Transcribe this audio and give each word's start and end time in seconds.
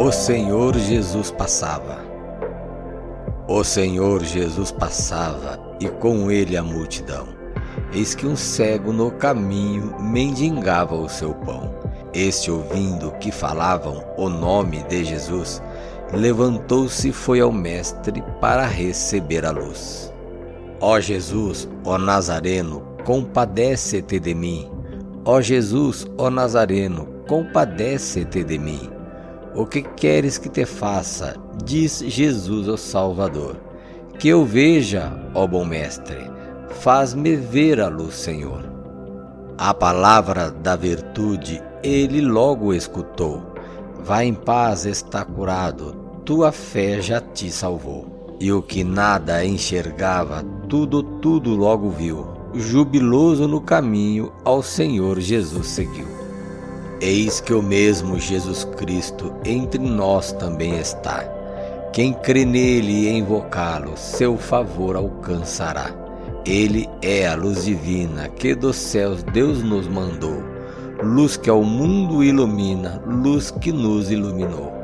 O 0.00 0.12
Senhor 0.12 0.78
Jesus 0.78 1.32
passava. 1.32 1.98
O 3.48 3.64
Senhor 3.64 4.22
Jesus 4.22 4.70
passava 4.70 5.58
e 5.80 5.88
com 5.88 6.30
ele 6.30 6.56
a 6.56 6.62
multidão. 6.62 7.26
Eis 7.92 8.14
que 8.14 8.24
um 8.24 8.36
cego 8.36 8.92
no 8.92 9.10
caminho 9.10 10.00
mendigava 10.00 10.94
o 10.94 11.08
seu 11.08 11.34
pão. 11.34 11.74
Este, 12.14 12.48
ouvindo 12.48 13.10
que 13.18 13.32
falavam 13.32 14.04
o 14.16 14.28
nome 14.28 14.84
de 14.84 15.04
Jesus, 15.04 15.60
levantou-se 16.12 17.08
e 17.08 17.12
foi 17.12 17.40
ao 17.40 17.50
Mestre 17.50 18.22
para 18.40 18.68
receber 18.68 19.44
a 19.44 19.50
luz. 19.50 20.14
Ó 20.80 21.00
Jesus, 21.00 21.68
ó 21.84 21.98
Nazareno, 21.98 22.84
compadece-te 23.04 24.20
de 24.20 24.32
mim. 24.32 24.70
Ó 25.24 25.40
Jesus, 25.40 26.06
ó 26.16 26.30
Nazareno, 26.30 27.08
compadece-te 27.26 28.44
de 28.44 28.58
mim. 28.60 28.97
O 29.54 29.66
que 29.66 29.82
queres 29.82 30.38
que 30.38 30.48
te 30.48 30.64
faça? 30.64 31.36
Diz 31.64 32.00
Jesus, 32.00 32.68
o 32.68 32.76
Salvador. 32.76 33.56
Que 34.18 34.28
eu 34.28 34.44
veja, 34.44 35.12
ó 35.34 35.46
bom 35.46 35.64
Mestre, 35.64 36.30
faz-me 36.80 37.36
ver 37.36 37.80
a 37.80 37.88
luz, 37.88 38.14
Senhor. 38.14 38.64
A 39.56 39.72
palavra 39.72 40.50
da 40.50 40.76
virtude 40.76 41.62
ele 41.82 42.20
logo 42.20 42.72
escutou. 42.72 43.42
Vai 44.04 44.26
em 44.26 44.34
paz, 44.34 44.86
está 44.86 45.24
curado, 45.24 45.92
tua 46.24 46.52
fé 46.52 47.00
já 47.00 47.20
te 47.20 47.50
salvou. 47.50 48.36
E 48.40 48.52
o 48.52 48.62
que 48.62 48.84
nada 48.84 49.44
enxergava, 49.44 50.44
tudo, 50.68 51.02
tudo 51.02 51.56
logo 51.56 51.90
viu. 51.90 52.26
Jubiloso 52.54 53.48
no 53.48 53.60
caminho, 53.60 54.32
ao 54.44 54.62
Senhor 54.62 55.18
Jesus 55.20 55.66
seguiu. 55.66 56.06
Eis 57.00 57.40
que 57.40 57.54
o 57.54 57.62
mesmo 57.62 58.18
Jesus 58.18 58.64
Cristo 58.76 59.32
entre 59.44 59.78
nós 59.78 60.32
também 60.32 60.78
está. 60.80 61.22
Quem 61.92 62.12
crê 62.12 62.44
nele 62.44 62.92
e 62.92 63.18
invocá-lo, 63.18 63.96
seu 63.96 64.36
favor 64.36 64.96
alcançará. 64.96 65.94
Ele 66.44 66.88
é 67.00 67.28
a 67.28 67.36
luz 67.36 67.64
divina 67.64 68.28
que 68.28 68.52
dos 68.52 68.74
céus 68.76 69.22
Deus 69.22 69.62
nos 69.62 69.86
mandou, 69.86 70.42
luz 71.00 71.36
que 71.36 71.48
ao 71.48 71.62
mundo 71.62 72.24
ilumina, 72.24 73.00
luz 73.06 73.50
que 73.50 73.70
nos 73.70 74.10
iluminou. 74.10 74.77